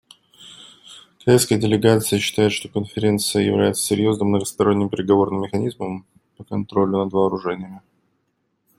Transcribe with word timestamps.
Китайская 1.19 1.59
делегация 1.59 2.17
считает, 2.17 2.53
что 2.53 2.69
Конференция 2.69 3.43
является 3.43 3.85
серьезным 3.85 4.29
многосторонним 4.29 4.89
переговорным 4.89 5.43
механизмом 5.43 6.07
по 6.37 6.43
контролю 6.43 7.03
над 7.03 7.13
вооружениями. 7.13 7.81